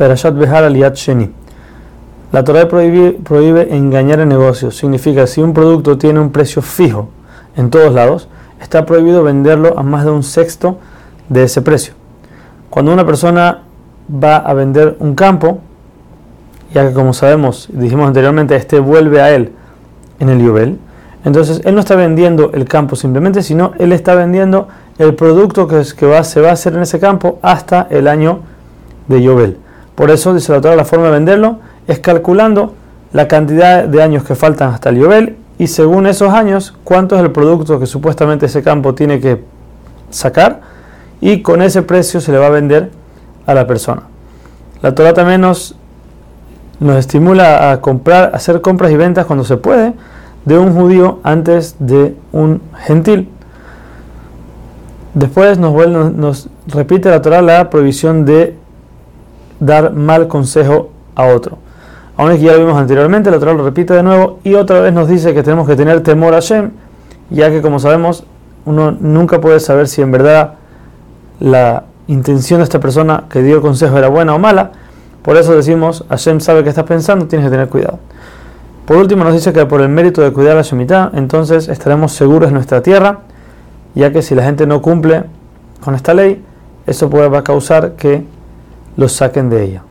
[0.00, 1.30] Perashat Behar Aliyat Sheni.
[2.32, 4.74] La Torah prohíbe, engañar en negocios.
[4.74, 7.10] Significa si un producto tiene un precio fijo
[7.54, 8.26] en todos lados,
[8.62, 10.78] está prohibido venderlo a más de un sexto
[11.28, 11.92] de ese precio.
[12.70, 13.58] Cuando una persona
[14.10, 15.58] va a vender un campo,
[16.72, 19.52] ya que como sabemos, dijimos anteriormente, este vuelve a él
[20.18, 20.78] en el Yobel,
[21.26, 26.06] entonces él no está vendiendo el campo simplemente, sino él está vendiendo el producto que,
[26.06, 28.38] va, se va a hacer en ese campo hasta el año
[29.06, 29.58] de Yobel.
[29.94, 32.74] Por eso, dice la Torah, la forma de venderlo es calculando
[33.12, 37.22] la cantidad de años que faltan hasta el Yobel y según esos años, cuánto es
[37.22, 39.42] el producto que supuestamente ese campo tiene que
[40.10, 40.60] sacar
[41.20, 42.90] y con ese precio se le va a vender
[43.46, 44.04] a la persona.
[44.80, 45.74] La Torah también nos,
[46.78, 49.92] nos estimula a comprar, a hacer compras y ventas cuando se puede
[50.44, 53.28] de un judío antes de un gentil.
[55.12, 55.74] Después nos,
[56.14, 58.56] nos repite la Torah la prohibición de
[59.60, 61.58] dar mal consejo a otro.
[62.16, 64.80] Aún es que ya lo vimos anteriormente, la Torah lo repite de nuevo y otra
[64.80, 66.70] vez nos dice que tenemos que tener temor a Shem,
[67.30, 68.24] ya que como sabemos,
[68.66, 70.54] uno nunca puede saber si en verdad
[71.38, 74.72] la intención de esta persona que dio el consejo era buena o mala.
[75.22, 77.98] Por eso decimos, Hashem sabe que estás pensando, tienes que tener cuidado.
[78.84, 82.48] Por último nos dice que por el mérito de cuidar la Shemitah, entonces estaremos seguros
[82.48, 83.20] en nuestra tierra,
[83.94, 85.24] ya que si la gente no cumple
[85.80, 86.42] con esta ley,
[86.86, 88.24] eso puede causar que
[89.00, 89.84] los saquen de ella.